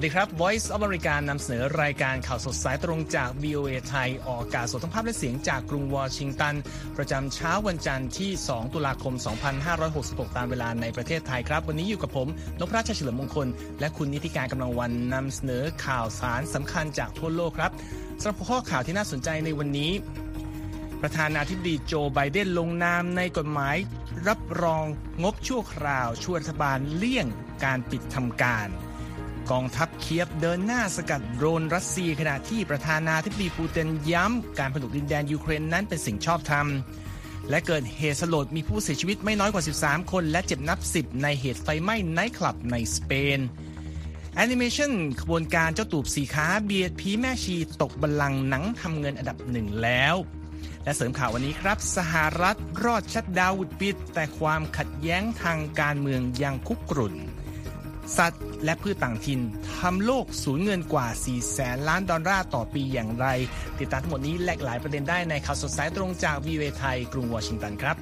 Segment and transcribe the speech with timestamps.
[0.00, 6.54] สวัสดีครับ Voice of America นำเสนอรายการข่าวสดสายตรงจาก VOA ไทย ออกอากาศสดทั้งภาพและเสียงจากกรุงวอชิงตัน
[6.96, 9.14] ประจำเช้าวันจันทร์ที่ 2 ตุลาคม
[9.74, 12.28] 2566 ตามเวลาในประเทศไทยครับ วันนี้อยู่กับผม
[12.60, 13.48] นพรัชเฉลิมมงคล
[13.80, 17.70] และคุณนิติการกำลังวันนำเสนอข่าวสารสำคัญจากทั่วโลกครับ
[18.20, 19.90] สำหรับข้อข่าวที่น่าสนใจในวันนี้
[21.02, 23.76] ประธานาธิบดีโจไบเดนลงนามในกฎหมาย
[24.28, 24.84] รับรอง
[25.22, 27.26] งบชั่วคราวช่วยรัฐบาลเลี่ยง
[27.64, 28.70] การปิดทำการ
[29.50, 36.66] กองทัพเคียฟเดินหน้าสกัดโดรนรัสเซียขณะที่ประธานาธิบดีปูตินย้ำ การผนวกดินแดนยูเครนนั้นเป็นสิ่งชอบธรรม
[37.50, 43.38] และเกิดเหตุสลดมีผู้เสียชีวิตไม่น้อยกว่า 13 คน และเจ็บนับ 10 ในเหตุไฟไหม้ไนต์คลับในสเปน
[44.34, 50.14] แอนิเมชันขบวนการเจ้าตูบสีขาเบียดผีแม่ชีตกบัลลังก์หนังทำเงินอันดับหนึ่งแล้ว
[50.84, 57.16] และเสริมข่าววันนี้ครับ สหรัฐรอดชัดดาวน์วุดปิด แต่ความขัดแย้งทางการเมืองยังคุกรุ่น
[58.18, 59.40] สัตว์ และพืชต่างถิ่น
[59.78, 63.26] ทำโลกสูญเงินกว่า 4 แสนล้านดอลลาร์ต่อปีอย่างไร
[63.78, 67.96] ติดตามทั้งหมดนี้แลกหลายประเด็นได้ในข่าวสดสายตรงจากวีเวไทย กรุงวอชิงตันครับ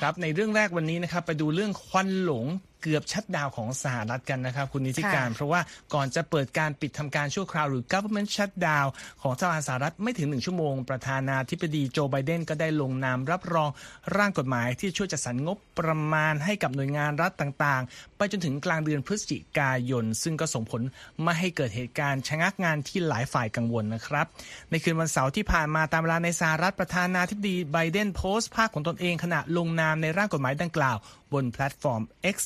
[0.00, 2.46] ครับในเรื่องแรกวันนี้นะครับไปดูเรื่องควันหลง
[2.82, 5.60] เกือบชัดดาวน์ของสหรัฐกันนะครับ คุณนิติการ เพราะว่า
[5.94, 8.88] ก่อนจะเปิดการปิดทำการชั่วคราวหรือ government shutdown
[9.22, 13.70] ของทางสหรัฐไม่ถึงหนึ่งชั่วโมง ประธานาธิบดีโจไบเดนก็ได้ลงนามรับรอง
[14.16, 20.82] ร่างกฎหมายที่ช่วยจัดสรรงบประมาณให้กับหน่วยงานรัฐต่างๆ ไปจนถึงกลางเดือนพฤศจิกายน ซึ่งก็ส่งผล
[21.22, 24.26] ไม่ให้เกิดเหตุการณ์ชะงักงานที่หลายฝ่ายกังวลนะครับ
[24.70, 30.96] ในคืนวันเสาร์ที่ผ่านมาตามเวลาในสหรัฐประธานาธิบดีไบเดนโพสต์ภาพของตนเองขณะลงนามในร่างกฎหมายดังกล่าว
[31.32, 32.02] บนแพลตฟอร์ม
[32.34, 32.36] X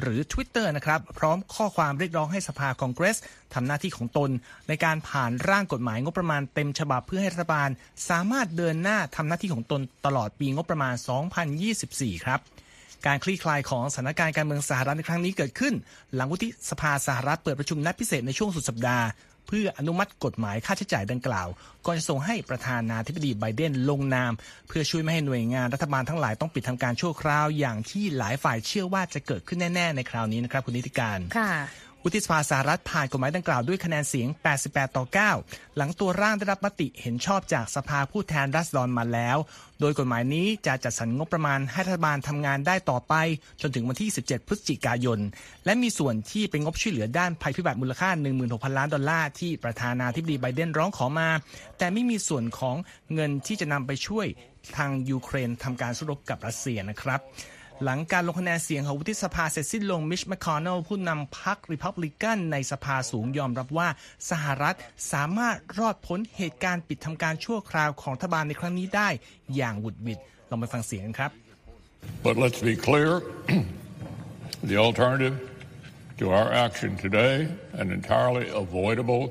[0.00, 3.18] หรือ Twitter นะครับพร้อมข้อความเรียกร้องให้สภาคองเกรส
[3.54, 4.30] ทำหน้าที่ของตน
[4.68, 7.68] ในการผ่านร่างกฎหมายงบประมาณเต็มฉบับเพื่อให้รัฐบาล
[8.08, 10.94] สามารถเดินหน้าทำหน้าที่ของตนตลอดปีงบประมาณ
[11.60, 12.40] 2024 ครับ
[13.06, 15.74] การคลี่คลายของสถานการณ์การเมืองสหรัฐในครั้งนี้เกิดขึ้น
[16.14, 19.06] หลังวุฒิสภาสหรัฐเปิดประชุมนัดพิเศษในช่วงสุดสัปดาห์
[19.52, 21.48] เพื่ออนุมัติกฎหมายค่าใช้จ่ายดังกล่าว
[21.86, 24.32] ก่อนจะส่งให้ประธานาธิบดีไบเดนลงนาม
[24.68, 31.52] เพื่อช่วยไม่ให้หน่วยงานรัฐบาลทั้งหลายต้องปิดทำการชั่วคราวอย่างที่หลายฝ่ายเชื่อว่าจะเกิดขึ้นแน่ ๆ ในคราวนี้นะครับคุณนิติการค่ะ
[32.04, 34.28] วุฒิสภาสหรัฐผ่านกฎหมายดังกล่าวด้วยคะแนนเสียง
[34.62, 35.04] 88 ต่อ
[35.40, 39.36] 9 หลังตัวร่างได้รับมติเห็นชอบจากสภาผู้แทนราษฎรมาแล้ว
[39.80, 43.14] โดยกฎหมายนี้จะจัดสรรงบประมาณให้รัฐบาลทำงานได้ต่อไป
[43.60, 45.18] จนถึงวันที่ 17 พฤศจิกายน
[45.64, 48.10] และมีส่วนที่เป็นงบช่วยเหลือด้านภัยพิบัติมูลค่า
[48.44, 51.28] 16,000 ล้านดอลลาร์ที่ประธานาธิบดีไบเดนร้องขอมา
[51.78, 52.76] แต่ไม่มีส่วนของ
[53.14, 54.26] เงินที่จะนำไปช่วย
[54.76, 57.20] ทางยูเครนทำการสู้รบกับรัสเซียนะครับ
[57.84, 63.88] หลังการลงคะแนนเสียงของวุฒิสภาเสร็จสิ้นลงมิชแมคคอนเนลผู้นำพรรคริพับลิกันในสภาสูงยอมรับว่า
[64.30, 64.76] สหรัฐ
[65.12, 69.08] สามารถรอดพ้นเหตุการณ์ปิดทำการชั่วคราวของรัฐบาลในครั้งนี้ได้
[69.56, 70.18] อย่างหวุดหวิด
[70.50, 71.30] ลองไปฟังเสียงกันครับ
[72.26, 73.10] But let's be clear
[74.70, 75.34] the alternative
[76.20, 77.34] to our action today,
[77.82, 79.22] an entirely avoidable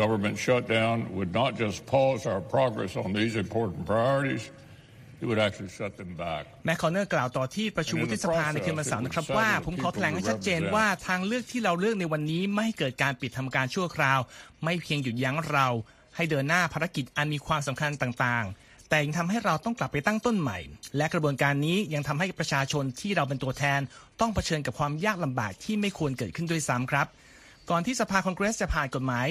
[0.00, 4.42] government shutdown, would not just pause our progress on these important priorities,
[6.64, 14.18] แมคคอนเนอร์กล่าวต่อที่ประชุมวุฒิสภาในคืนวันเสาร์นะครับว่าผมขอแถลงให้ชัดเจนว่าทางเลือกที่เราเลือกในวันนี้ไม่ให้เกิดการปิดทำการชั่วคราว
[14.64, 15.66] ไม่เพียงหยุดยั้งเรา
[16.16, 20.58] ให้เดินหน้าภารกิจอันมีความสำคัญต่างๆ แต่ยังทำให้เราต้องกลับไปตั้งต้นใหม่
[20.96, 23.80] และกระบวนการนี้ยังทำให้ประชาชนที่เราเป็นตัวแทน
[24.20, 27.06] ต้องเผชิญกับความยากลำบากที่ไม่ควรเกิดขึ้นด้วยซ้ำครับ
[27.70, 29.28] ก่อนที่สภาคองเกรสจะผ่านกฎหมาย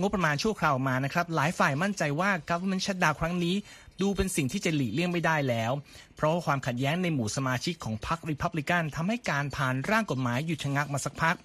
[0.00, 3.56] งบประมาณชั่วคราวออกมานะครับ หลายฝ่ายมั่นใจว่า government shutdown ครั้งนี้
[4.00, 5.72] ดูเป็นสิ่งที่จะหลีกเลี่ยงไม่ได้แล้ว
[6.16, 11.36] เพราะความขัดแย้งในหมู่สมาชิกของพรรคริพับลิกันทำให้การผ่านร่างกฎหมายหยุดชะงักมาสักพัก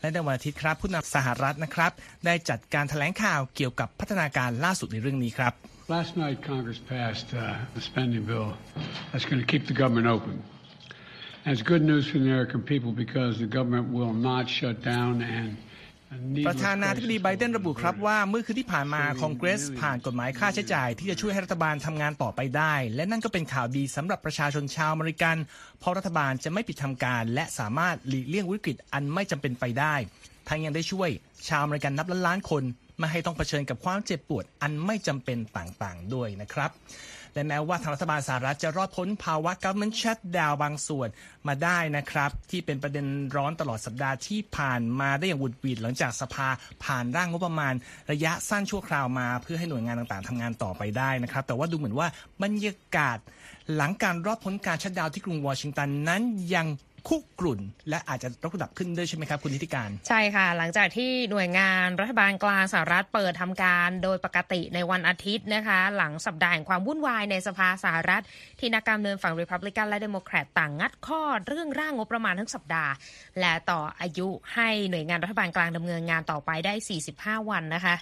[0.00, 1.92] และในวันอาทิตย์ครับผู้นำสหรัฐนะครับ
[2.26, 5.52] ได้จัดการแถลงข่าวเกี่ยวกับพัฒนาการล่าสุดในเรื่องนี้ครับ
[5.96, 8.48] Last night, Congress passed uh, a spending bill
[9.10, 10.34] that's going to keep the government open.
[11.44, 15.20] And it's good news for the American people because the government will not shut down
[15.20, 15.48] and
[16.46, 25.36] ประธานาธิบดีไบเดนระบุครับว่าเมื่อคืนที่ผ่านมาคองเกรส ผ่านกฎหมายค่าใช้จ่ายที่จะช่วยให้รัฐบาลทำงานต่อไปได้ และนั่นก็เป็นข่าวดีสำหรับประชาชนชาวอเมริกัน
[25.78, 29.94] เพราะรัฐบาลจะไม่ปิดทำการ และสามารถหลีกเลี่ยงวิกฤตอันไม่จำเป็นไปได้
[30.48, 31.10] ทั้งยังได้ช่วย
[31.48, 32.62] ชาวอเมริกันนับล้านล้านคน
[32.98, 36.72] ไม่ให้ต้องเผชิญกับความเจ็บปวดอันไม่จำเป็นต่างๆ ด้วยนะครับ
[37.34, 41.08] และแม้ว่าทางรัฐบาลสหรัฐจะรอดพ้นภาวะ government shutdown บางส่วน
[41.48, 43.06] มาได้นะครับ ที่เป็นประเด็น
[43.36, 46.48] ร้อนตลอดสัปดาห์ที่ผ่านมาได้อย่างหวุดหวิดหลังจากสภา
[46.84, 47.74] ผ่านร่างงบประมาณ
[48.10, 52.08] ระยะสั้นชั่วคราวมา เพื่อให้หน่วยงานต่างๆทำงานต่อไปได้นะครับ แต่ว่าดูเหมือนว่า
[52.42, 53.18] บรรยากาศ
[53.74, 56.22] หลังการรอดพ้นการชัดดาวที่กรุงวอชิงตันนั้น
[56.54, 56.66] ยัง
[57.08, 57.60] คุกรุ่น
[57.90, 68.22] และอาจจะระดับขึ้นด้วยใช่ไหมครับคุณนิติการ ใช่ค่ะ หลังจากที่หน่วยงานรัฐบาลกลางสหรัฐเปิดทำการโดยปกติในวันอาทิตย์นะคะ หลังสัปดาห์แห่งความวุ่นวายในสภาสหรัฐ
[68.60, 72.92] ที่นักการเมืองฝั่งรีพับลิกันและเดโมแครตต่างงัดข้อเรื่องร่างงบประมาณทั้งสัปดาห์
[73.40, 76.74] และต่ออายุให้หน่วยงานรัฐบาลกลางดำเนินงานต่อไปได้
[77.10, 77.96] 45 วันนะคะ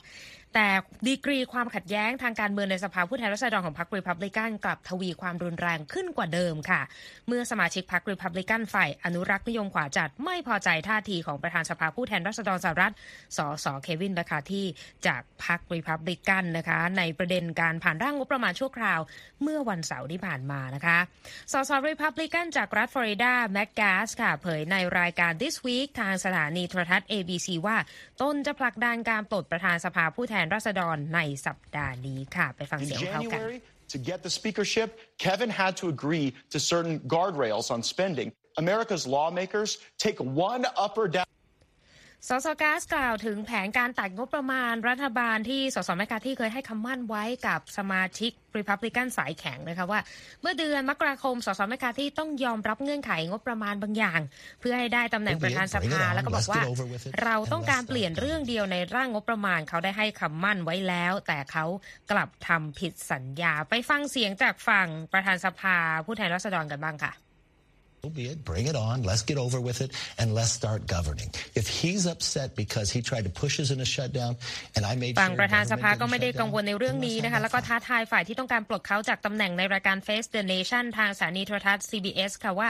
[0.54, 0.68] แต่
[1.08, 6.80] ดีกรีความขัดแย้งทางการเมืองในสภาผู้แทนราษฎรของพรรครีพับลิกันกลับทวีความรุนแรงขึ้นกว่าเดิมค่ะ
[7.28, 12.94] เมื่อสมาชิกพรรครีพับลิกันฝ่ายอนุรักษ์นิยมขวาจัดไม่พอใจท่าทีของประธานสภาผู้แทนราษฎรสหรัฐ
[13.36, 14.64] สสเควินแมคคาร์ธี
[15.06, 19.00] จากพรรครีพับลิกันนะคะ ในประเด็นการผ่านร่างงบประมาณชั่วคราว
[19.42, 20.98] เมื่อวันเสาร์ที่ผ่านมานะคะ
[21.52, 27.76] สสรีพับลิกันจากรัฐฟลอริดาแมตต์เกตซ์ค่ะเผยในรายการ This Week ทางสถานีโทรทัศน์ ABC ว่า
[28.20, 33.41] ตนจะผลักดันการปลดประธานสภาผู้แทราษฎรในสัปดาห์นี้ค่ะ ไปฟังเสียงเขากัน
[33.95, 34.89] To get the speakership,
[35.25, 38.27] Kevin had to agree to certain guardrails on spending.
[38.63, 39.71] America's lawmakers
[40.05, 40.17] take
[40.49, 41.31] one up or down.
[42.28, 50.00] สสเกตซ์กล่าวถึงแผนการตัดงบประมาณรัฐบาลที่สสแมคคาร์ธีเคยให้คำมั่นไว้กับสมาชิกริพับลิกันสายแข็งนะคะว่า
[50.40, 54.20] เมื่อเดือนมกราคม สสแมกกาที่ต้องยอมรับเงื่อนไขงบประมาณบางอย่าง
[54.60, 56.62] เพื่อให้ได้ตำแหน่งประธานสภาแล้วก็บอกว่า
[57.24, 61.64] เราต้องการเปลี่ยนเรื่องเดียวในร่างงบประมาณเขาได้ให้คำมั่นไว้แล้ว แต่เขา
[62.10, 67.21] กลับทำผิดสัญญาไปฟังเสียงจากฝั่งประธานสภาผู้แทนราษฎรกันบ้างค่ะ So be it.
[68.02, 69.04] Bring it on.
[69.04, 71.30] Let's get over with it and let's start governing.
[71.54, 74.32] If he's upset because he tried to push us in a shutdown
[74.74, 77.06] and I made ฝั่ง sure ประธานสภา government ก็ไม่ได้ didn't กังวล shut ใน down, เรื่อง then
[77.06, 82.68] นี้ let's นะคะ have แล้วก็ that ท้าทายฝ่ายที่ต้องการปลดเขาจากตำแหน่งในรายการ Face the Nation ทางสถานีโทรทัศน์ CBS ค่ะว่า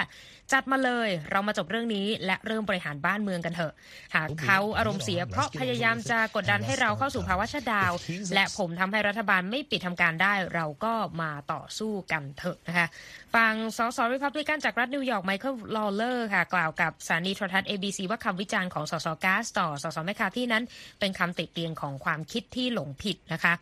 [0.53, 3.73] จัดมาเลยเรามาจบเรื่องนี้และเริ่มบริหารบ้านเมืองกันเถอะ
[4.15, 7.97] หากเขาอารมณ์เสียเพราะพยายามจะกดดันให้เราเข้าสู่ภาวะชัดดาวน์
[8.35, 12.87] และผมทำให้รัฐบาลไม่ปิดทำการได้ เราก็มาต่อสู้กันเถอะนะคะ
[13.35, 20.65] ฝั่งสสริพับลิกันจากรัฐนิวยอร์กไมเคิลลอเลอร์ค่ะกล่าวกับสถานีโทรทัศน์ ABC ว่าคำวิจารณ์ของสสกาสต่อสสแมคคาที่นั้น
[21.01, 23.53] เป็นคำติเตียนของความคิดที่หลงผิดนะคะ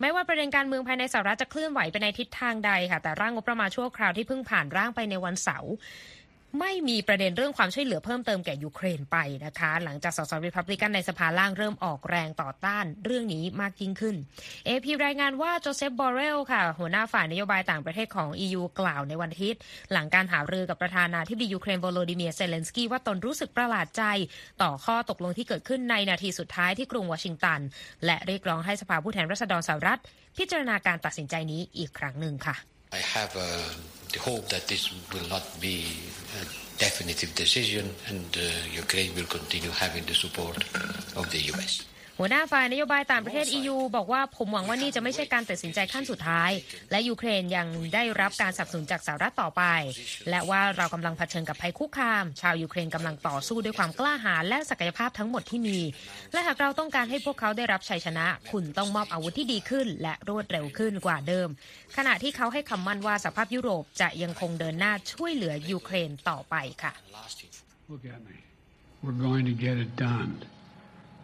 [0.00, 5.72] แม้ว่าประเด็นการเมืองภายในสหรัฐจะเคลื่อนไหวไปในทิศทางใดค่ะแต่ร่างงบประมาณชั่วคราวที่เพิ่งผ่านร่างไปในวันเสาร์
[6.58, 14.16] ไม่มีประเด็นเรื่องความช่วยเหลือเพิ่มเติมแก่ยูเครนไปนะคะ หลังจากสสรีพับลิกันในสภาล่างเริ่มออกแรงต่อต้านเรื่องนี้มากยิ่งขึ้น
[14.68, 19.60] AP รายงานว่าโจเซฟบอเรลค่ะ หัวหน้าฝ่ายนโยบายต่างประเทศของ EU กล่าวในวันอาทิตย์
[19.92, 24.02] หลังการหารือกับประธานาธิบดียูเครนโวโลดิเมียเซเลนสกี้ว่าตนรู้สึกประหลาดใจ
[24.62, 27.60] ต่อข้อตกลงที่เกิดขึ้นในนาทีสุดท้ายที่กรุงวอชิงตัน
[28.06, 30.00] และเรียกร้องให้สภาผู้แทนราษฎรสหรัฐ
[30.38, 32.56] พิจารณาการตัดสินใจนี้อีกครั้งหนึ่งค่ะ
[33.00, 33.46] I have uh,
[33.96, 35.84] the hope that this will not be
[36.40, 36.44] a
[36.78, 38.40] definitive decision and uh,
[38.72, 40.56] Ukraine will continue having the support
[41.16, 41.84] of the U.S.
[42.22, 46.50] หัวหน้าฝ่ายนโยบายต่างประเทศ EU บอกว่าผมหวังว่านี่จะไม่ใช่การตัดสินใจขั้นสุดท้าย
[46.90, 49.62] และยูเครนยังได้รับการสนับสนุนจากสหรัฐต่อไป
[50.30, 55.78] และว่าเรากำลังเผชิญกับภัยคุกคาม ชาวยูเครนกำลังต่อสู้ด้วยความกล้าหาญและศักยภาพทั้งหมดที่มี
[56.32, 61.48] และหากเราต้องการให้พวกเขาได้รับชัยชนะ คุณต้องมอบอาวุธที่ดีขึ้น และรวดเร็วขึ้นกว่าเดิม
[61.96, 66.92] ขณะที่เขาให้คำมั่นว่าสภาพยุโรปจะยังคงเดินหน้าช่วยเหลือยูเครนต่อไปค่ะ
[67.92, 68.36] Look at me.
[69.02, 70.32] We're going to get it done.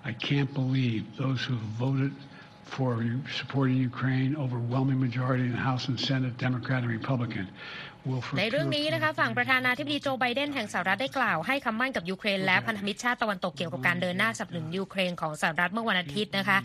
[0.07, 2.13] I can't believe those who voted
[2.63, 3.05] for
[3.37, 7.49] supporting Ukraine, overwhelming majority in the House and Senate, Democrat and Republican,
[8.39, 16.59] ในเรื่องนี้นะคะฝั่งประธานาธิบดีโจไบเดนแห่งสหรัฐได้กล่าวให้คำมั่นกับยูเครนและพันธมิตรชาติตะวันตกเกี่ยวกับการเดินหน้าสนับสนุนยูเครนของสหรัฐเมื่อวันอาทิตย์นะคะ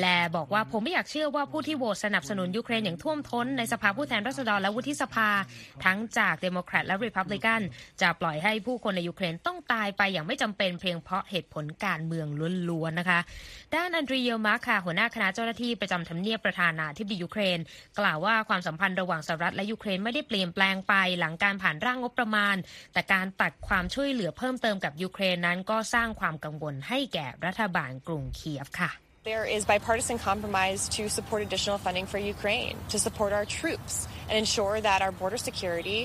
[0.00, 5.28] และบอกว่าผมไม่อยากเชื่อว่าผู้ที่โหวตสนับสนุนยูเครนอย่างท่วมท้นในสภาผู้แทนราษฎรและวุฒิสภา
[5.84, 7.60] ทั้งจากเดโมแครตและรีพับลิกัน
[8.02, 12.26] จะปล่อยให้ผู้คนในยูเครนต้องตายไปอย่างไม่จำเป็นเพียงเพราะเหตุผลการเมือง
[12.70, 13.20] ล้วนๆนะคะ
[13.74, 17.58] ด้านอันดรีเยลมาร์ค่ะหัวหน้าคณะเจ้าหน้าที่ประจำทำเนียบประธานาธิบดียูเครน
[17.98, 22.56] กล่าวว่าความสัมพันธ์ระหว่างสหรัฐและยูเครนไม่ได้เปลี่ยนแปลงไปหลังการผ่านร่างงบประมาณ
[22.92, 28.90] แต่การตัดความช่วยเหลือเพิ่มเติมกับยูเครนนั้นก็สร้างความกังวลให้แก่รัฐบาลกรุงเคียฟค่ะ
[29.24, 34.38] There is bipartisan compromise to support additional funding for Ukraine, to support our troops, and
[34.38, 36.00] ensure that our border security.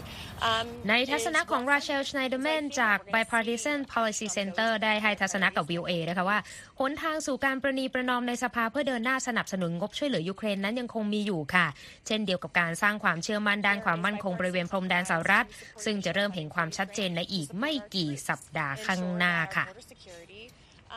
[0.50, 6.39] Um, ในทัศนะของราเชลชไนเดอร์แมนจาก Bipartisan Policy Center ได้ให้ทัศนะกับ VOA นะคะว่า
[6.79, 11.67] หนทางสู่การประนีประนอมในสภาเพื่อเดินหน้าสนับสนุนงบช่วยเหลือยูเครนนั้นยังคงมีอยู่ค่ะ
[12.08, 15.46] เช่นเดียวกับการสร้างความเชื่อมั่นด้านความมั่นคงบริเวณพรมแดนสหรัฐ
[15.86, 20.41] ซึ่งจะเริ่มเห็นความชัดเจนในอีกไม่กี่สัปดาห์ข้างหน้าค่ะ border security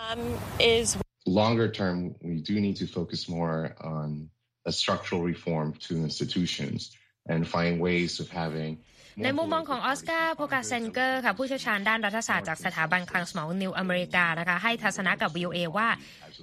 [0.02, 0.20] um,
[0.74, 0.88] is
[1.26, 4.30] longer term, we do need to focus more on
[4.64, 6.96] a structural reform to institutions
[7.28, 8.72] and find ways of having
[9.24, 15.88] ในมุมมองของออสการ์โพกาเซนเกอร์ค่ะผู้เชี่ยวชาญด้านรัฐศาสตร์จากสถาบันคลังสมองนิวอเมริกานะคะให้ทัศนะกับ VOA ว่า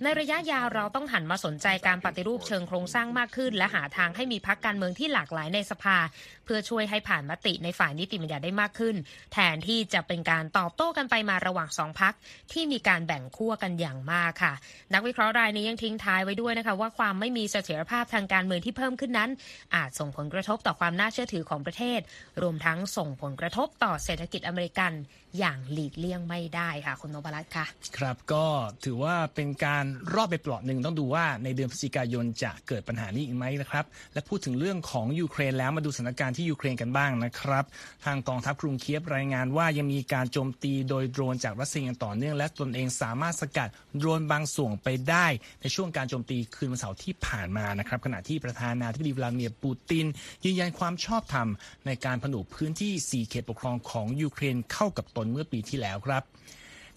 [0.02, 5.98] ในระยะยาวเราต้องหันมาสนใจการปฏิรูปเชิงโครงสร้างมากขึ้น และหาทางให้มีพักการเมืองที่หลากหลายในสภา
[6.46, 8.96] เพื่อช่วยให้ผ่านมติในฝ่ายนิติบัญญัติได้มากขึ้น
[9.34, 12.14] แทนที่จะเป็นการตอบโต้กันไปมาระหว่างสองพัก
[12.54, 14.54] ที่มีการแบ่งขั้วกันอย่างมากค่ะ
[14.94, 19.30] นักวิเคราะห์รายนี้ยังทิ้งท้ายไว้ด้วยนะคะ ว่าความไม่มีเสถียรภาพทางการเมืองที่เพิ่มขึ้นนั้น
[19.76, 22.00] อาจส่งผลกระทบต่อความน่าเชื่อถือของประเทศ
[22.42, 24.94] รวมทั้งส่งผลกระทบต่อเศรษฐกิจอเมริกัน
[25.40, 27.66] อย่างหลีกเลี่ยงไม่ได้ค่ะคุณนพรัตน์ค่ะ
[27.98, 28.46] ครับก็
[28.84, 29.83] ถือว่าเป็นการ
[30.14, 37.66] รอดไปเปลาะหนึ่งต้องดูว่าในเดือนพฤศจิกายนจะเกิดปัญหานี้อีกไหมนะครับ และพูดถึงเรื่องของยูเครนแล้วมาดูสถานการณ์ที่ยูเครนกันบ้างนะครับ
[38.06, 45.26] ทางกองทัพกรุงเคียฟรายงานว่ายังมีการโจมตีโดยโดรนจากรัสเซียอย่างต่อเนื่อง และตนเองสามารถสกัดโดรนบางส่วนไปได้
[45.62, 50.06] ในช่วงการโจมตีคืนวันเสาร์ที่ผ่านมานะครับขณะที่ประธานาธิบดีวลาดิเมียร์ปูติน
[50.46, 51.50] ยืนยันความชอบธรรม
[51.86, 56.24] ในการผนวกพื้นที่ 4 เขตปกครองของยูเครนเข้ากับตนเมื่อปีที่แล้วครับ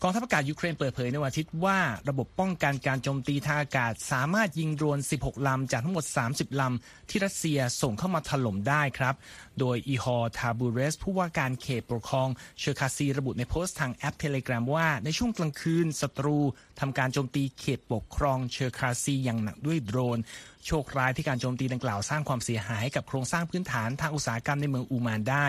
[0.02, 9.14] กองทัพอากาศยูเครนเปิดเผยในวันอาทิตย์ว่าระบบป้องกันการโจมตีทางอากาศ สามารถยิงโดรน 16 ลำจากทั้งหมด 30 ลำที่รัสเซียส่งเข้ามาถล่มได้ครับ
[9.60, 16.38] โดยอีฮอร์ทาบูเรส ผู้ว่าการเขตปกครองเชอร์คาซีระบุในโพสต์ทางแอป Telegram ว่า ในช่วงกลางคืนศัตรู
[16.80, 20.18] ทำการโจมตีเขตปกครองเชอร์คาซีอย่างหนักด้วยโดรน
[20.66, 25.46] โชคร้ายที่การโจมตีดังกล่าวสร้างความเสียหายกับโครงสร้างพื้นฐานทางอุตสาหกรรมในเมืองอูมานได้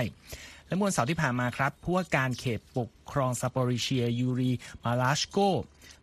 [0.67, 4.51] และเมื่อวันเสาร์ที่ผ่านมาครับผู้ว่าการเขตปกครองซาปอริเชียยูรี
[4.83, 5.37] มาลาชโก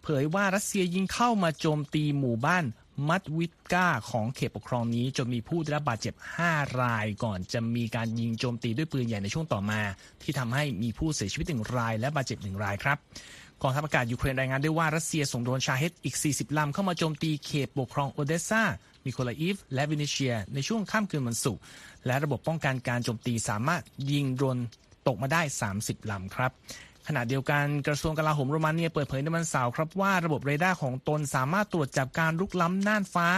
[0.03, 2.65] เผยว่ารัสเซียยิงเข้ามาโจมตีหมู่บ้าน
[3.09, 6.15] มัตวิฟกาของเขตปกครองนี้จนมีผู้ได้รับบาดเจ็บ
[6.49, 9.81] 5 รายก่อนจะมีการยิงโจมตีด้วยปืนใหญ่ในช่วงต่อมา
[10.23, 12.99] ที่ทำให้มีผู้เสียชีวิตหนึ่งรายและบาดเจ็บหนึ่งรายครับ
[13.63, 18.63] กองทัพอากาศยูเครนรายงานด้วยว่ารัสเซียส่งโดรนชาเฮตอีก 40 ลำเข้ามาโจมตีเขตปกครองโอเดสซา
[19.05, 21.63] มิโคลาอีฟ และวินิเชีย ในช่วงค่ำคืนวันศุกร์
[22.07, 24.59] และระบบป้องกันการโจมตีสามารถยิงโดรน
[25.07, 25.43] ตกมาได้
[25.77, 26.51] 30 ลำครับ
[27.09, 33.29] ขณะเดียวกันกระทรวงกลาโหมโรมาเนียเปิดเผยในวันเสาร์ครับว่าระบบเรดาร์ของตนสามารถตรวจจับการลุกล้ำน่านฟ้า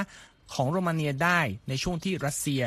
[0.54, 2.62] ของโรมาเนียได้ในช่วงที่รัสเซีย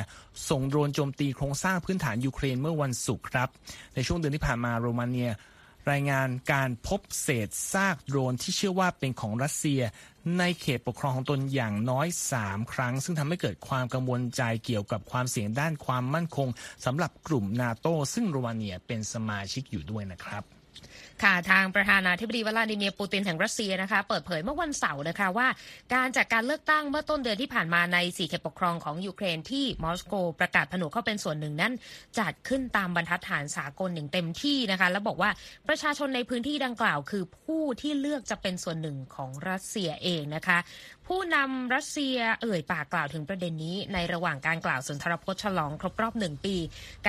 [0.49, 3.49] ส่งโดรนโจมตีโครงสร้างพื้นฐานยูเครนเมื่อวันศุกร์ครับ
[3.95, 5.31] ในช่วงเดือนที่ผ่านมาโรมาเนีย
[5.91, 9.81] รายงานการพบเศษซากโดรนที่เชื่อว่าเป็นของรัสเซีย
[10.39, 12.07] ในเขตปกครองของตนอย่างน้อย
[12.39, 16.47] 3 ครั้ง ซึ่งทำให้เกิดความกังวลใจเกี่ยวกับความเสี่ยงด้านความมั่นคง
[16.85, 20.58] สำหรับกลุ่มนาโตซึ่งโรมาเนียเป็นสมาชิกอยู่ด้วยนะครับ
[21.23, 25.47] ค่ะทางประธานาธิบดีวลาดิเมียร์ปูตินแห่งรัสเซียนะคะ เปิดเผยเมื่อวันเสาร์นะคะว่า
[25.93, 31.73] การจัดการเลือกตั้งเมื่อต้นเดือนที่ผ่านมาในสี่เขตปกครองของยูเครนที่มอสโกประกาศผนวกเข้าเป็นส่วนหนึ่งนั้น
[32.19, 35.29] จัดขึ้นตามบรรทัดฐานสากลอย่างเต็มที่นะคะ และบอกว่า
[35.67, 40.57] ประชาชนในพื้นที่ดังกล่าว คือผู้ที่เลือกจะเป็นส่วนหนึ่งของรัสเซียเองนะคะ
[41.13, 46.55] ผู้นำรัสเซียเอ่ยปากกล่าวถึงประเด็นนี้ ในระหว่างการกล่าวสุนทรพจน์ฉลองครบรอบหนึ่งปี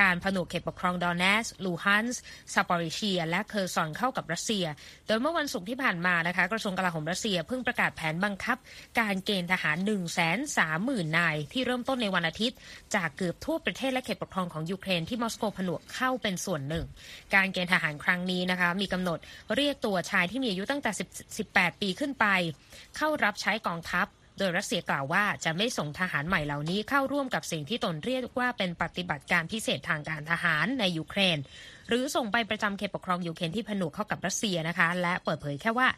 [0.00, 2.20] การผนวกเขตปกครองโดเนตสก์ ลูฮันสก์
[2.54, 4.64] ซาปอริเชีย และเคอร์ซอนเข้ากับรัสเซีย
[5.06, 8.58] โดยเมื่อวันศุกร์ที่ผ่านมานะคะกระทรวงกลาโหมรัสเซียเพิ่งประกาศแผนบังคับ
[9.00, 10.36] การเกณฑ์ทหาร 1 3 0 0
[10.88, 12.58] 0 0นายที่เริ่มต้นในวันอาทิตย์
[12.94, 16.84] จากเกือบทั่วประเทศและเขตปกครองของยูเครนที่มอสโกผนวกเข้าเป็นส่วนหนึ่ง
[17.34, 19.18] การเกณฑ์ทหารครั้งนี้นะคะมีกำหนด
[19.56, 20.90] เรียกตัวชายที่มีอายุตั้งแต่
[21.36, 22.26] 18 ปีขึ้นไป
[22.96, 23.89] เข้ารับใช้กองทัพ
[24.38, 31.38] โดยรัสเซียกล่าวว่าจะไม่ส่งทหารใหม่เหล่านี้เข้าร่วมกับสิ่งที่ตนเรียกว่าเป็นปฏิบัติการพิเศษทางการทหารในยูเครน
[31.88, 35.88] หรือส่งไปประจำเขตปกครองยูเครนที่ผนวกเข้ากับรัสเซียนะคะ และเปิดเผยแค่ว่า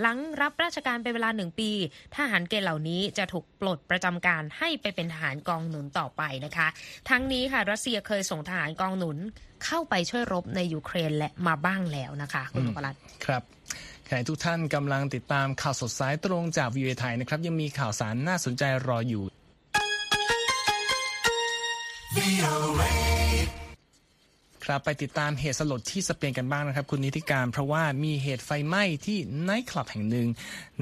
[0.00, 1.70] หลังรับราชการเป็นเวลาหนึ่งปี
[2.16, 6.68] ทหารเกณฑ์เหล่านี้จะถูกปลดประจำการให้ไปเป็นทหารกองหนุนต่อไปนะคะ
[7.10, 9.18] ทั้งนี้ค่ะรัสเซียเคยส่งทหารกองหนุน
[9.64, 13.42] เข้าไปช่วยรบในยูเครนและมาบ้างแล้วนะคะ คุณนพรัตน์ครับ
[14.08, 19.24] ขณะทุกท่านกำลังติดตามข่าวสดสายตรงจากวีเอไทยนะครับ ยังมีข่าวสารน่าสนใจรออยู่
[24.64, 30.28] ครับไปติดตามเหตุสลดที่สเปนกันบ้างนะครับ คุณนิติการเพราะว่ามีเหตุไฟไหม้ที่ไนท์คลับแห่งหนึ่ง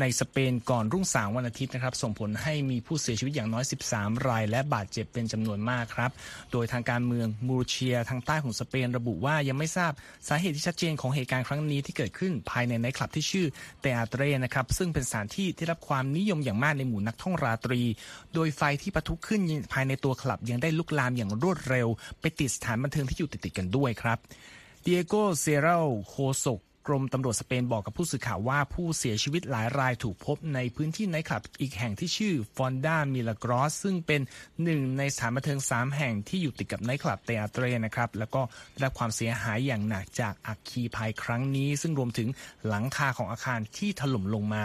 [0.01, 6.11] ในสเปนก่อนรุ่งสางวันอาทิตย์นะครับ ส่งผลให้มีผู้เสียชีวิตอย่างน้อย 13 ราย และบาดเจ็บเป็นจำนวนมากครับ
[6.53, 9.93] โดยทางการเมืองมูรเชียทางใต้ของสเปนระบุว่ายังไม่ทราบ
[10.29, 13.47] สาเหตุที่ชัดเจนของเหตุการณ์ครั้งนี้ที่เกิดขึ้นภายในไนท์คลับที่ชื่อ
[13.81, 17.81] เตอาเตรนะครับซึ่งเป็นสถานที่ที่รับความนิยมอย่างมากในหมู่นักท่องราตรี
[18.35, 19.41] โดยไฟที่ปะทุขึ้น
[19.73, 21.89] ภายในตัวคลับยังได้ลุกลามอย่างรวดเร็ว
[22.21, 24.19] ไปติดสถานบันเทิงที่อยู่ติดๆกันด้วยครับ
[24.83, 34.21] ดิเอโกเซรัลโฆษกกรมตำรวจสเปนบอกกับผู้สื่อข่าวว่าผู้เสียชีวิตหลายรายถูกพบในพื้นที่ไนท์คลับอีกแห่งที่ชื่อฟอนด้ามิลากรอสซึ่งเป็น
[34.65, 42.29] หนึ่งในสถานบันเทิงสามแห่งที่อยู่ติดกับไนท์คลับเตอาเตรนะครับ แล้วก็ได้รับความเสียหายอย่างหนักจากอัคคีภัยครั้งนี้ ซึ่งรวมถึง
[42.69, 44.65] หลังคาของอาคารที่ถล่มลงมา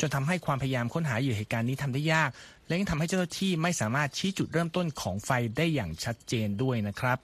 [0.00, 2.30] จนทำให้ความพยายามค้นหาเหยื่อเหตุการณ์นี้ทำได้ยาก
[2.66, 7.18] และยังทำให้เจ้าหน้าที่ไม่สามารถชี้จุดเริ่มต้นของไฟได้อย่างชัดเจนด้วยนะครับ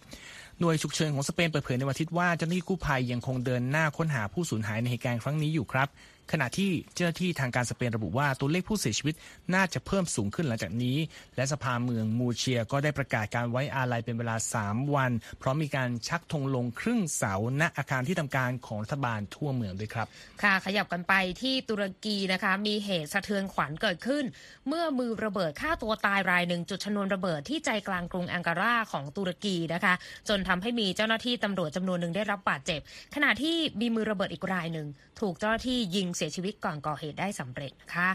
[0.61, 5.89] หน่วยฉุกเฉินของสเปนเปิดเผยในวันอาทิตย์ว่าเจ้าหน้าที่กู้ภัยยังคงเดินหน้าค้นหาผู้สูญหายในเหตุการณ์ครั้งนี้อยู่ครับ
[6.33, 9.15] ขณะที่เจ้าหน้าที่ทางการสเปนระบุว่าตัวเลขผู้เสียชีวิต
[9.55, 10.97] น่าจะเพิ่มสูงขึ้นหลังจากนี้
[11.37, 20.07] และสภาเมืองมูเชียก็ได้ประกาศการไว้อาลัยเป็นเวลา 3 วัน เพราะมีการชักธงลงครึ่งเสาณอาคารที่ทำการของรัฐบาลทั่วเมืองด้วยครับ
[20.43, 24.25] ค่ะขยับกันไปที่ตุรกีนะคะมีเหตุสะเทือนขวัญเกิดขึ้น
[24.69, 29.95] เมื่อมือระเบิดฆ่าตัวตายรายหนึ่งจุดชนวนระเบิดที่ใจกลางกรุงอังการาของตุรกีนะคะ
[30.29, 32.81] จนทำให้มีเจ้าหน้าที่ตำรวจจำนวนหนึ่งได้รับบาดเจ็บ
[33.15, 34.87] ขณะที่มีมือระเบิดอีกรายหนึ่ง
[35.21, 38.11] ถูกเจ้าหน้าที่ยิงเสียชีวิตก่อนก่อเหตุได้สำเร็จนะคะ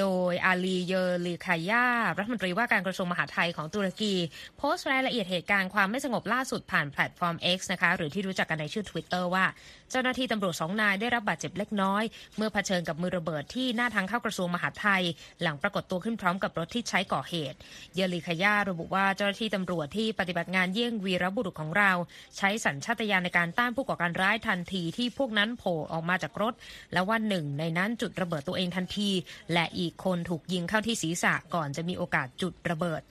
[0.00, 1.86] โดยอาลีเยอลีคายา
[2.18, 4.14] รัฐมนตรีว่าการกระทรวงมหาดไทยของตุรกี
[4.58, 9.44] โพสต์รายละเอียดเหตุการณ์ความไม่สงบล่าสุดผ่านแพลตฟอร์ม X นะคะ หรือที่รู้จักกันในชื่อ Twitter ว่า
[9.90, 12.02] เจ้าหน้าที่ตำรวจสองนายได้รับบาดเจ็บเล็กน้อย
[12.36, 15.02] เมื่อเผชิญกับมือระเบิดที่หน้าทางเข้ากระทรวงมหาดไทย
[15.42, 17.58] หลังปรากฏตัวขึ้นพร้อมกับรถที่ใช้ก่อเหตุ
[17.94, 21.92] เยลีคายาระบุว่าเจ้าหน้าที่ตำรวจที่ปฏิบัติงานเยี่ยงวีรบุรุษของเรา
[22.36, 26.54] ใช้สัญชาตญาณในการต้านผู้ก่อการร้ายทันทีที่พวกนั้นโผล่ออกมาจากรถ
[26.92, 29.10] และว่าหนึ่งในนั้นจุดระเบิดตัวเองทันที
[29.52, 33.02] และอีกคนถูกยิงเข้าที่ศีรษะก่อนจะมีโอกาสจุดระเบิด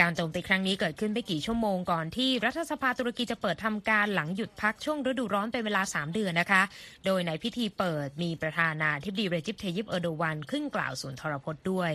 [0.00, 6.62] การโจมตีครั้งนี้เกิดขึ้นไม่กี่ชั่วโมงก่อนที่รัฐสภาตุรกีจะเปิดทำการหลังหยุดพักช่วงฤดูร้อนเป็นเวลา 3 เดือนนะคะ
[7.06, 11.92] โดยในพิธีเปิดมีประธานาธิบดีเรจิปเทยิปเอโดวันขึ้นกล่าวสุนทรพจน์ด้วย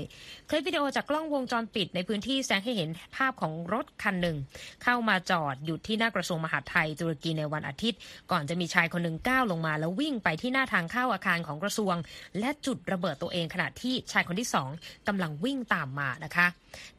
[0.49, 4.37] คลิปวิดีโอจากกล้องวงจรปิดในพื้นที่แสดงให้เห็นภาพของรถคันหนึ่ง
[4.83, 7.99] เข้ามาจอดหยุดที่หน้ากระทรวงมหาดไทยตุรกีในวันอาทิตย์
[8.31, 11.95] ก่อนจะมีชายคนหนึ่งก้าวลงมา แล้ววิ่งไปที่หน้าทางเข้าอาคารของกระทรวง
[12.39, 14.69] และจุดระเบิดตัวเองขณะที่ชายคนที่สอง
[15.07, 16.47] กำลังวิ่งตามมานะคะ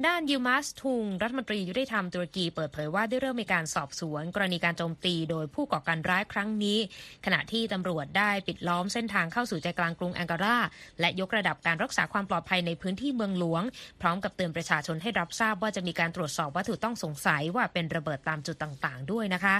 [0.06, 6.78] ด้านยูมัสทุง รัฐมนตรียุติธรรมตุรกีเปิดเผยว่าได้เริ่มมีการสอบสวน กรณีการโจมตีโดยผู้ก่อการร้ายครั้งนี้
[7.24, 10.58] ขณะที่ตำรวจได้ปิดล้อมเส้นทางเข้าสู่ใจกลางกรุงอังการา
[11.00, 13.62] และยกระดับการรักษาความปลอดภัยในพื้นที่เมืองหลวง
[14.00, 19.56] พร้อมกับเตือนประชาชนให้รับทราบว่าจะมีการตรวจสอบวัตถุต้องสงสัยว่าเป็นระเบิดตามจุดต่าง ๆ ด้วยนะคะ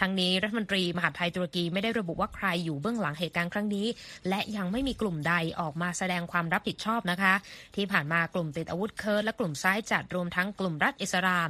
[0.00, 3.86] ทั้งนี้รัฐมนตรีมหาดไทยตุรกีไม่ได้ระบุว่าใครอยู่เบื้องหลังเหตุการณ์ครั้งนี้
[4.28, 7.34] และยังไม่มีกลุ่มใดออกมาแสดงความรับผิดชอบนะคะ
[7.76, 11.48] ที่ผ่านมากลุ่มติดอาวุธเคิร์ดและกลุ่มซ้ายจัดรวมทั้งกลุ่มรัฐอิสลาม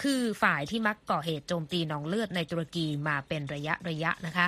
[0.00, 4.46] คือฝ่ายที่มักก่อเหตุโจมตีหนองเลือดในตุรกีมาเป็นระยะระยะนะคะ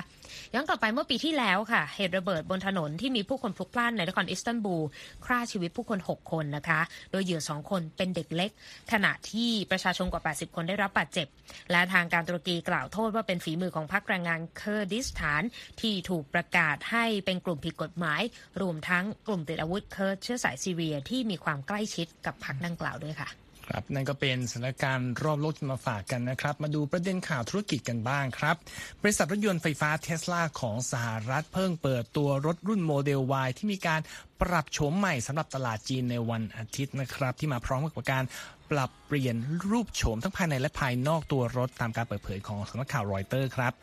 [0.53, 4.83] ย้อนกลับไปเมื่อปีที่แล้วค่ะ เหตุระเบิดบนถนนที่มีผู้คนพลุกพล่านในนครอิสตันบูล
[5.25, 6.79] ฆ่าชีวิตผู้คน 6 คนนะคะ
[7.11, 8.51] โดยเหยื่อ 2 คนเป็นเด็กเล็ก
[8.91, 11.27] ขณะที่ประชาชนกว่า 80 คนได้รับบาดเจ็บ
[11.71, 15.43] และทางการตุรกีกล่าวโทษว่าเป็นฝีมือของพรรคแรงงานเคอร์ดิสถาน
[15.81, 18.21] ที่ถูกประกาศให้เป็นกลุ่มผิดกฎหมาย
[18.61, 23.29] รวมทั้งกลุ่มติดอาวุธเคิร์ดเชื้อสายซีเรียที่มีความใกล้ชิดกับพรรคดังกล่าวด้วยค่ะ
[23.69, 28.55] ครับนั่นก็เป็นสถานการณ์รอบโลกที่มาฝากกันนะครับ มาดูประเด็นข่าวธุรกิจกันบ้างครับ
[29.01, 34.01] บริษัทรถยนต์ไฟฟ้าเทสลาของสหรัฐเพิ่งเปิดตัวรถรุ่นโมเดล Y ที่มีการ
[34.41, 38.23] ปรับโฉมใหม่สำหรับตลาดจีนในวันอาทิตย์นะครับ ที่มาพร้อมกับการ
[38.71, 39.35] ปรับเปลี่ยน
[39.69, 43.73] รูปโฉมทั้งภายในและภายนอกตัวรถตามการเปิดเผยของสำนักข่าวรอยเตอร์ครับ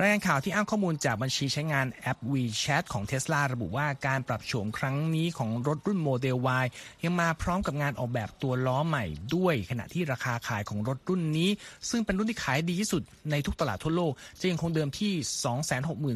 [0.00, 6.64] รายงานข่าวที่อ้างข้อมูลจากบัญชีใช้งานแอป WeChat ของ Tesla ระบุว่าการปรับโฉมครั้งนี้ของรถรุ่นโมเดล Y
[7.04, 9.04] ยังมาพร้อมกับงานออกแบบตัวล้อใหม่
[9.36, 11.50] ด้วย ขณะที่ราคาขายของรถรุ่นนี้
[11.90, 15.12] ซึ่งเป็นรุ่นที่ขายดีที่สุดในทุกตลาดทั่วโลก จะยังคงเดิมที่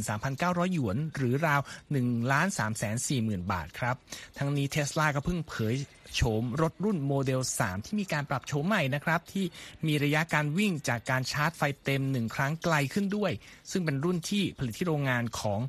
[0.06, 1.60] 263,900 หยวน หรือราว
[2.56, 3.94] 1,340,000 บาทครับ
[4.38, 5.74] ทั้งนี้ Tesla ก็เพิ่งเผย
[6.14, 9.44] โฉมรถรุ่นโมเดล 3 ที่มีการปรับโฉมใหม่นะครับที่
[9.86, 13.32] มีระยะการวิ่งจากการชาร์จไฟเต็มหนึ่งครั้งไกลขึ้นด้วย
[13.70, 15.60] ซึ่งเป็นรุ่นที่ผลิตที่โรงงานของ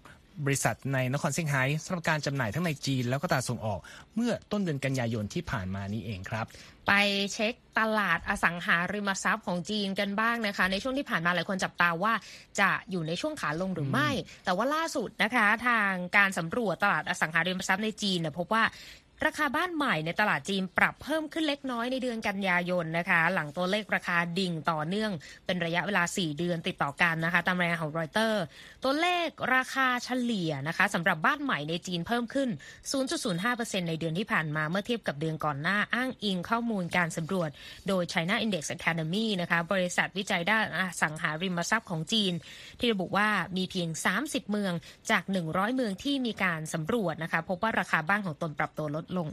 [0.46, 3.80] บริษัทในนครเซี่ยงไฮ้สำหรับการจำหน่ายทั้งในจีนแล้วก็ตลาดส่งออก
[4.16, 6.46] เมื่อต้นเดือนกันยายนที่ผ่านมานี้เองครับ
[6.88, 6.94] ไป
[7.34, 12.14] เช็คตลาดอสังหาริมทรัพย์ของจีนกันบ้างนะคะ ในช่วงที่ผ่านมาหลายคนจับตาว่า
[12.60, 14.10] จะอยู่ในช่วงขาลงหรือไม่
[14.46, 18.64] แต่ว่าล่าสุดนะคะ ทางการสำรวจตลาดอสังหาริมทรัพย์ในจีนเนี่ยพบว่า
[19.28, 25.12] ราคาบ้านใหม่ในตลาดจีนปรับเพิ่มขึ้นเล็กน้อยในเดือนกันยายนนะคะ หลังตัวเลขราคาดิ่งต่อเนื่อง
[25.46, 28.44] เป็นระยะเวลา 4 เดือนติดต่อกันนะคะ ตามรายงานของรอยเตอร์
[28.84, 32.50] ตัวเลขราคาเฉลี่ยนะคะสำหรับบ้านใหม่ในจีนเพิ่มขึ้น
[33.20, 37.50] 0.05%ในเดือนที่ผ่านมาเมื่อเทียบกับเดือนก่อนหน้าอ้างอิงข้อมูลการสำรวจ
[37.88, 42.34] โดย China Index Academy นะคะบริษัทวิจัยด้านอสังหาริมทรัพย์ของจีน
[42.80, 44.74] ที่ระบุว่ามีเพียง 30 เมือง
[45.12, 49.28] จาก 100 เมืองที่มีการสำรวจนะคะพบว่าราคาบ้านของตนปรับตัวลดลง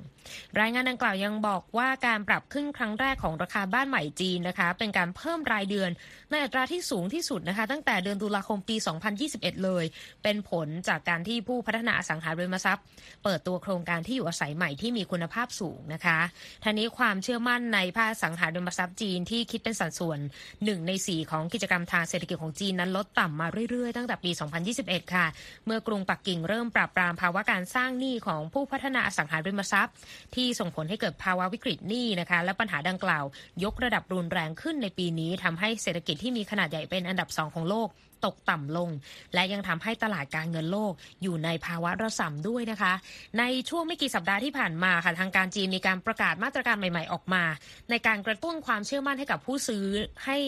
[0.61, 5.91] รายงานดังกล่าวยังบอกว่าการปรับขึ้นครั้งแรกของราคาบ้านใหม่จีนนะคะ เป็นการเพิ่มรายเดือน
[6.31, 8.77] ในอัตราที่สูงที่สุดนะคะ ตั้งแต่เดือนตุลาคมปี
[9.21, 9.85] 2021 เลย
[10.23, 12.85] เป็นผลจากการที่ผู้พัฒนาอสังหาริมทรัพย์
[13.25, 16.19] เปิดตัวโครงการที่อยู่อาศัยใหม่ที่มีคุณภาพสูงนะคะ
[16.63, 20.19] ท่านี้ความเชื่อมั่นในภาคสังหาริมทรัพย์จีนที่คิดเป็นสัดส่วน
[20.57, 24.31] 1 ใน 4 ของกิจกรรมทางเศรษฐกิจของจีนนั้นลดต่ำมาเรื่อยๆ ตั้งแต่ปี
[24.73, 25.27] 2021 ค่ะ
[25.67, 29.95] เมื่อกรุงปักกิ่งเริ่มปราบปรามภาวะการสร้างหนี้ของผู้พัฒนาอสังหาริมทรัพย์
[30.35, 33.25] ที่ส่งผลให้เกิดภาวะวิกฤตหนี้นะคะและปัญหาดังกล่าว
[33.65, 37.89] ยกระดับรุนแรงขึ้นในปีนี้ทำให้เศรษฐกิจที่มีขนาดใหญ่เป็นอันดับสองของโลก
[38.25, 38.91] ตกต่ำลง
[39.35, 42.93] และยังทำให้ตลาดการเงินโลกอยู่ในภาวะระส่ำด้วยนะคะ
[43.39, 47.45] ในช่วงไม่กี่สัปดาห์ที่ผ่านมาค่ะทางการจีนมีการประกาศมาตรการใหม่ ๆออกมา
[47.91, 49.85] ในการกระตุ้นความเชื่อมั่นให้กับผู้ซื้อ
[50.27, 50.39] ให้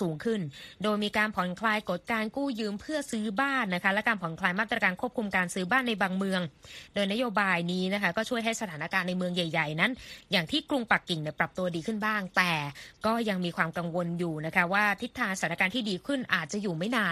[0.00, 0.40] สูงขึ้น
[0.82, 6.40] โดยมีการผ่อนคลายกฎการกู้ยืมเพื่อซื้อบ้านนะคะ และการผ่อนคลายมาตรการควบคุมการซื้อบ้านในบางเมือง
[6.94, 9.90] โดยนโยบายนี้นะคะ ก็ช่วยให้สถานการณ์ในเมืองใหญ่ ๆ นั้น
[10.32, 12.52] อย่างที่กรุงปักกิ่งเนี่ยปรับตัวดีขึ้นบ้าง แต่
[13.06, 17.06] ก็ยังมีความกังวลอยู่นะคะว่าทิศทางสถานการณ์ที่ดีขึ้นอาจจะอยู่ไม่นา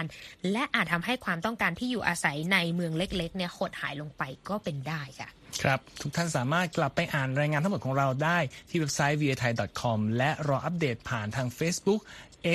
[0.51, 5.29] และอาจทำให้ความต้องการที่อยู่อาศัยในเมืองเล็กๆเนี่ยหดหายลงไปก็เป็นได้ค่ะ
[5.63, 12.01] ครับ ทุกท่านสามารถกลับไปอ่านรายงานทั้งหมดของเราได้ที่เว็บไซต์ v i a t h a i c o m และรออัปเดตผ่านทาง Facebook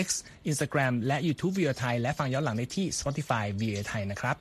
[0.04, 0.06] X
[0.50, 3.82] Instagram และ YouTube v i a t h a i และฟังย้อนหลังได้ที่ Spotify v i a
[3.90, 4.36] t h a i นะครับ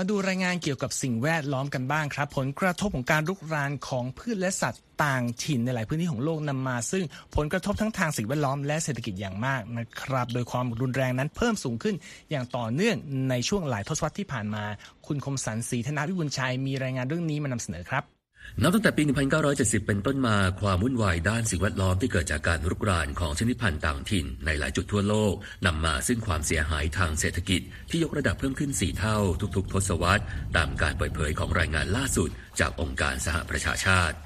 [0.00, 7.04] มาดูรายงานเกี่ยวกับสิ่งแวดล้อมกันบ้างครับ ผลกระทบของการลุกรานของพืชและสัตว์ต่างถิ่นในหลายพื้นที่ของโลกนำมา ซึ่ง
[7.36, 11.94] ผลกระทบทั้งทางสิ่งแวดล้อมและเศรษฐกิจอย่างมากนะครับ โดยความรุนแรงนั้นเพิ่มสูงขึ้น
[12.30, 12.96] อย่างต่อเนื่อง
[13.30, 14.64] ในช่วงหลายทศวรรษที่ผ่านมา
[15.06, 18.17] คุณคมสันศรีธนาวิบุญชัยมีรายงานเรื่องนี้มานำเสนอครับ
[18.62, 19.02] นับตั้งแต่ปี
[19.44, 25.34] 1970 เป็นต้นมาความวุ่นวายด้านสิ่งแวดล้อมที่เกิดจากการรุกรานของชนิดพันธุ์ต่างถิ่นในหลายจุดทั่วโลก
[25.66, 29.18] นำมาซึ่งความเสียหายทางเศรษฐกิจ ที่ยกระดับเพิ่มขึ้น 4 เท่า
[29.56, 30.22] ทุกๆ ทศวรรษ
[30.56, 32.30] ตามการเปิดเผยของรายงานล่าสุด
[32.60, 34.16] จากองค์การสหประชาชาติ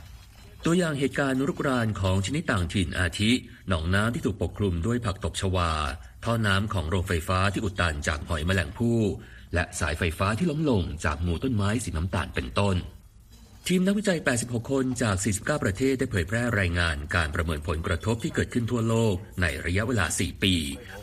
[0.65, 3.31] ตัวอย่างเหตุการณ์รุกรานของชนิดต่างถิ่นอาทิ
[3.69, 5.73] หนองน้ำที่ถูกปกคลุมด้วยผักตบชวา
[6.25, 9.01] ท่อน้ำของโรงไฟฟ้าที่อุดตันจากหอยแมลงภู่
[9.55, 12.77] และสายไฟฟ้าที่ล้มลงจากหมู่ต้นไม้สีน้ำตาลเป็นต้น
[13.69, 20.55] ทีมนักวิจัย 86 คนจาก 49 ประเทศได้เผยแพร่รายงานการประเมินผลกระทบที่เกิดขึ้นทั่วโลกในระยะเวลา 4 ปี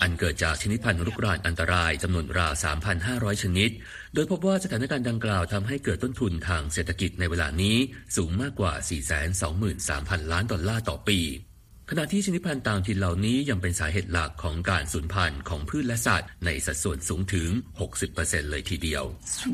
[0.02, 2.54] อันเกิดจากชนิดพันธุ์รุกรานอันตรายจำนวนราว
[2.98, 3.70] 3,500 ชนิด
[4.14, 7.78] โดยพบว่าสถานการณ์ดังกล่าวทำให้เกิดต้นทุนทางเศรษฐกิจในเวลานี้
[8.16, 8.74] สูงมากกว่า
[10.22, 11.20] 423,000 ล้านดอลลาร์ต่อปี
[11.92, 17.50] ขณะที่ชนิดพันธุ์ต่างถิ่นเหล่านี้ยังเป็นสาเหตุหลักของการสูญพันธุ์ของพืชและสัตว์ ในสัดส่วนสูงถึง
[18.00, 19.04] 60%เลยทีเดียว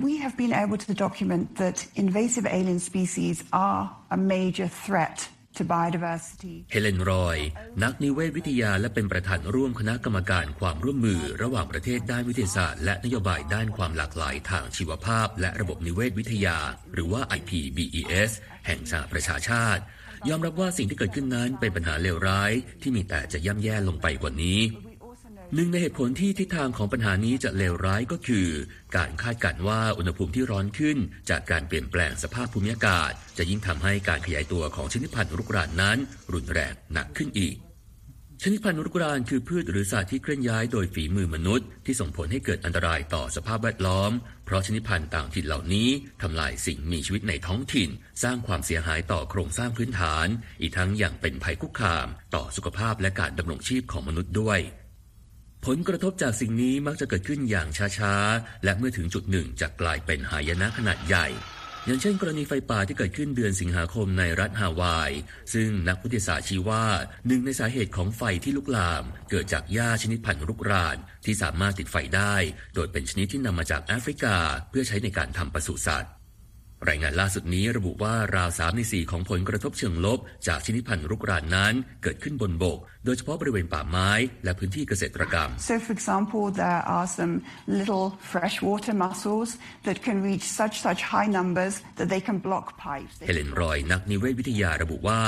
[0.08, 3.36] We have been able to document that invasive alien species
[3.68, 3.82] are
[4.18, 5.18] a major threat
[5.58, 6.56] to biodiversity.
[6.72, 7.38] เฮเลนรอย
[7.84, 16.58] นักนิเวศวิทยาและเป็นประธานร่วมคณะกรรมการความร่วมมือ ระหว่างประเทศด้านวิทยาศาสตร์ และนโยบายด้านความหลากหลายทางชีวภาพ และระบบนิเวศวิทยา
[16.94, 18.32] หรือว่า IPBES
[18.66, 19.84] แห่งสหประชาชาติ
[20.30, 24.62] ยอมรับว่าสิ่งที่เกิดขึ้นนั้นเป็นปัญหาเลวร้าย ที่มีแต่จะย่ำแย่ลงไปกว่านี้
[25.56, 28.48] หนึ่งในเหตุผลที่ทิศทางของปัญหานี้จะเลวร้ายก็คือ
[28.96, 30.98] การคาดการณ์ว่าอุณหภูมิที่ร้อนขึ้น
[31.30, 35.98] จากการเปลี่ยนแปลงสภาพภูมิอากาศ จะยิ่งทำให้การขยายตัวของชนิดพันธุ์รุกรานนั้น
[36.34, 37.56] รุนแรงหนักขึ้นอีก
[38.42, 44.12] ชนิดพันธุ์รุกรานคือพืชหรือสัตว์ที่เคลื่อนย้ายโดยฝีมือมนุษย์ ที่ส่งผลให้เกิดอันตรายต่อสภาพแวดล้อม
[44.46, 45.90] เพราะชนิดพันธุ์ต่างถิ่นเหล่านี้
[46.22, 47.90] ทำลายสิ่งมีชีวิตในท้องถิ่น
[48.24, 50.28] สร้างความเสียหายต่อโครงสร้างพื้นฐาน
[50.62, 54.60] อีกทั้งยังเป็นภัยคุกคาม ต่อสุขภาพและการดำรงชีพของมนุษย์ด้วย
[55.66, 57.68] ผลกระทบจากสิ่งนี้มักจะเกิดขึ้นอย่าง
[58.00, 61.28] ช้าๆและเมื่อถึงจุดหนึ่งจะกลายเป็นหายนะขนาดใหญ่
[61.88, 65.12] อย่างเช่น กรณีไฟป่าที่เกิดขึ้นเดือนสิงหาคมในรัฐฮาวาย
[65.54, 66.86] ซึ่งนักวิทยาศาสตร์ชี้ว่า
[67.28, 72.36] หนึ่งในสาเหตุของไฟที่ลุกลาม เกิดจากหญ้าชนิดพันธุ์รุกรานที่สามารถติดไฟได้
[72.76, 74.38] โดยเป็นชนิดที่นำมาจากแอฟริกา
[74.70, 76.12] เพื่อใช้ในการทำปศุสัตว์
[76.90, 84.12] รายงานล่าสุดนี้ระบุว่าราว3ใน4ของผลกระทบเชิงลบ จากชนิดพันธุ์รุกรานนั้นเกิดขึ้นบนบก โดยเฉพาะบริเวณป่าไม้
[84.44, 87.34] และพื้นที่เกษตรกรรม So, for example, there are some
[87.80, 89.50] little freshwater mussels
[89.88, 93.14] that can reach such such high numbers that they can block pipes.
[93.28, 95.22] เฮเลนรอยนักนิเวศวิทยาระบุว่า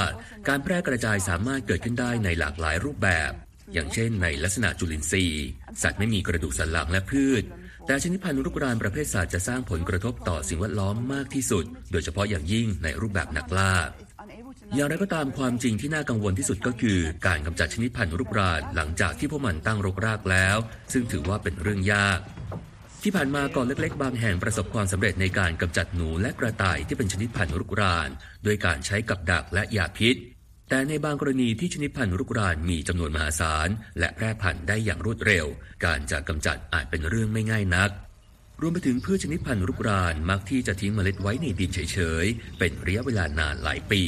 [0.47, 3.31] การแพร่กระจายสามารถเกิดขึ้นได้ในหลากหลายรูปแบบ
[3.73, 5.45] อย่างเช่นในลักษณะจุลินทรีย์
[5.83, 7.43] สัตว์ไม่มีกระดูกสันหลังและพืช
[7.87, 13.73] แต่ชนิดพันธุ์รุกรานประเภทสัตว์จะสร้างผลกระทบต่อสิ่งแวดล้อมมากที่สุด โดยเฉพาะอย่างยิ่งในรูปแบบนักล่า
[14.75, 20.57] อย่างไรก็ตามความจริงที่น่ากังวลที่สุดก็คือ การกำจัดชนิดพันธุ์รุกรานหลังจากที่พวกมันตั้งรกรากแล้ว
[20.93, 22.19] ซึ่งถือว่าเป็นเรื่องยาก
[23.03, 28.09] ที่ผ่านมาก่อนเล็กๆ บางแห่งประสบความสำเร็จในการกำจัดหนูและกระต่ายที่เป็นชนิดพันธุ์รุกราน
[28.43, 30.15] โดยการใช้กับดักและยาพิษ
[30.69, 35.45] แต่ในบางกรณีที่ชนิดพันธุ์รุกรานมีจำนวนมหาศาล และแพร่พันธุ์ได้อย่างรวดเร็ว
[35.85, 37.89] การจะกำจัดอาจเป็นเรื่องไม่ง่ายนัก
[38.61, 44.03] รวมไปถึงพืชชนิดพันธุ์รุกรานมักที่จะทิ้งเมล็ดไว้ในดินเฉยๆ เป็นระยะเวลานานหลายปี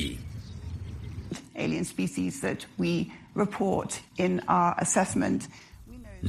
[1.64, 2.92] Alien species that we
[3.44, 3.90] report
[4.26, 5.40] in our assessment.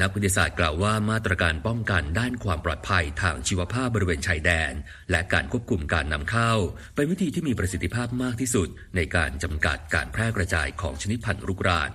[0.01, 4.73] นักวิทยาศาสตร์กล่าวว่ามาตรการป้องกันด้านความปลอดภัยทางชีวภาพบริเวณชายแดน
[5.11, 6.53] และการควบคุมการนำเข้า
[6.95, 11.91] เป็นวิธีที่มีประสิทธิภาพมากที่สุด ในการจำกัดการแพร่กระจายของชนิดพันธุ์รุกราน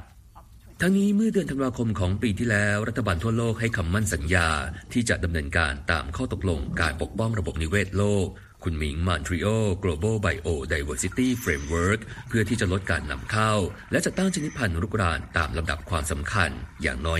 [0.81, 4.49] ทั้งนี้เมื่อเดือนธันวาคมของปีที่แล้ว รัฐบาลทั่วโลกให้คำมั่นสัญญา
[4.93, 8.27] ที่จะดำเนินการตามข้อตกลงการปกป้องระบบนิเวศโลก
[8.67, 9.47] คุณหมิงมอนทริโอ
[9.83, 13.53] Global Biodiversity Framework เพื่อที่จะลดการนำเข้า
[13.91, 16.49] และจะตั้งชนิดพันธุ์รุกรานตามลำดับความสำคัญ
[16.81, 17.19] อย่างน้อย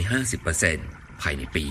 [0.62, 1.66] 50%ภายในปี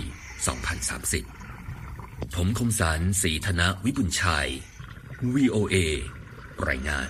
[1.34, 4.48] 2030 ผมคมสรรสีธนะวิบุญชัย
[5.34, 5.76] VOA
[6.68, 7.08] รายงาน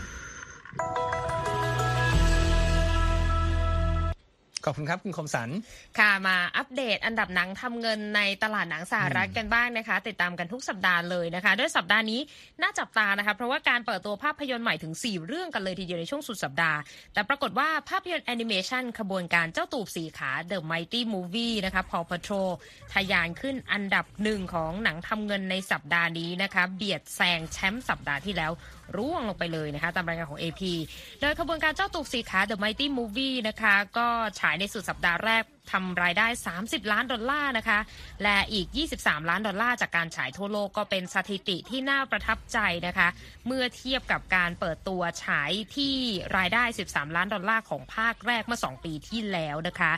[4.64, 5.48] ขอบคุณครับ คุณคมสัน
[5.98, 12.20] ค่ะ มาอัปเดตอันดับหนังทำเงินในตลาดหนังสหรัฐกันบ้างนะคะ ติดตามกันทุกสัปดาห์เลยนะคะ ด้วยสัปดาห์นี้
[12.62, 16.79] น่าจับตานะคะ เพราะว่าการเปิดตัวภาพยนตร์ใหม่ถึง 4 เรื่องกันเลยทีเดียวในช่วงสุดสัปดาห์
[17.14, 22.50] แต่ปรากฏว่าภาพยนตร์แอนิเมชันขบวนการเจ้าตูบสีขา The Mighty Movie นะคะ Paw Patrol
[22.92, 28.53] ทะยานขึ้นอันดับหนึ่งของหนังทำเงินในสัปดาห์นี้นะคะ เบียดแซงแชมป์สัปดาห์ที่แล้ว
[28.96, 30.62] ร่วงลงไปเลยนะคะ ตามรายงานของ AP
[31.20, 34.06] โดยขบวนการเจ้าตูบสีขา The Mighty Movie นะคะ ก็
[34.40, 36.27] ฉายในสุดสัปดาห์แรก ทำรายได้
[36.61, 37.79] 30 ล้านดอลลาร์นะคะ
[38.22, 38.66] และอีก
[38.98, 43.09] 23 ล้านดอลลาร์จากการฉายทั่วโลกก็เป็นสถิติที่น่าประทับใจนะคะ
[43.46, 45.94] เมื่อเทียบกับการเปิดตัวฉายที่
[46.37, 49.92] รายได้ 13 ล้านดอลลาร์ของภาคแรกเมื่อ 2 ปีที่แล้วนะคะ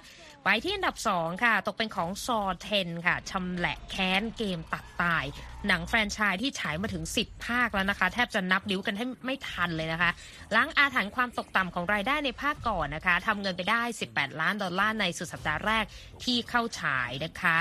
[0.45, 5.25] ไปที่อันดับ 2 ค่ะ ตกเป็นของซอเทนค่ะชำแหละแค้นเกมตัดตาย
[5.69, 10.11] หนังแฟรนไชส์ที่ฉายมาถึง 10 ภาคแล้วนะคะ แทบจะนับนิ้วกันให้ไม่ทันเลยนะคะ
[10.55, 15.85] ล้างอาถรรพ์ความตกต่ำของรายได้ในภาคก่อนนะคะทำเงินไปได้ 18 ล้านดอลลาร์ในสุดสัปดาห์แรก
[16.25, 17.59] ที่เข้าฉายนะคะ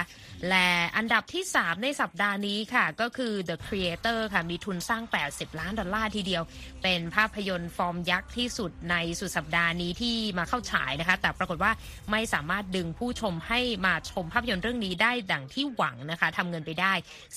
[0.50, 6.44] และอันดับที่ 3 ในสัปดาห์นี้ค่ะ ก็คือ The Creator ค่ะ มีทุนสร้าง 80 ล้านดอลลาร์ทีเดียว
[6.84, 11.72] เป็นภาพยนตร์ฟอร์มยักษ์ที่สุดในสุดสัปดาห์นี้ที่มาเข้าฉายนะคะ แต่ปรากฏว่า
[12.12, 16.94] ไม่สามารถดึงผู้ชมให้มาชมภาพยนตร์เรื่องนี้ได้ดังที่หวังนะคะทำเงินไปได้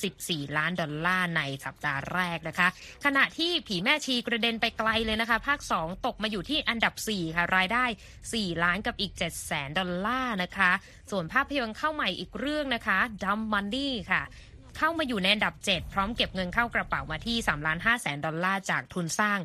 [0.06, 2.68] 14 ล้านดอลลาร์ในสัปดาห์แรกนะคะ
[3.04, 7.84] ขณะที่ผีแม่ชีกระเด็นไปไกลเลยนะคะ ภาค 2 ตกมาอยู่ที่อันดับ 4 ค่ะ รายได้
[8.24, 10.47] 4 ล้านกับอีก7แสนดอลลาร์นะคะ
[11.10, 14.24] ส่วนภาพยนตร์เข้าใหม่อีกเรื่องนะคะ Dumb Money ค่ะ
[14.78, 19.38] เข้ามาอยู่ในอันดับ 7 พร้อมเก็บเงินเข้ากระเป๋ามาที่3ล้าน5แสนดอลลาร์จากทุนสร้าง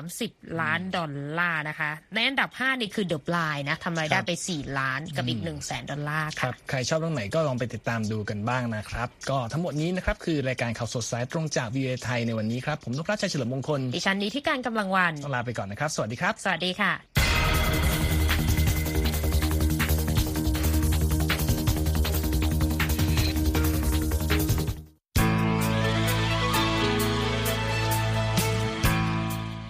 [0.00, 17.29] 30 ล้านดอลลาร์นะคะ ในอันดับ 5 นี่คือเดอะบลายนะทำรายได้ไป 4 ล้านกับอีก1แสนดอลลาร์ค่ะใครชอบเรื่องไหนก็ลองไปติดตามดูกันบ้างนะครับ ก็ทั้งหมดนี้นะครับ คือรายการข่าวสดสายตรงจากวีเอไทยในวันนี้ครับ ผมนุกราชัยเฉลิมมงคลดิฉันนี้ที่การกำลังวันต้องลาไปก่อนนะครับ สวัสดีครับ สวัสดีค่ะ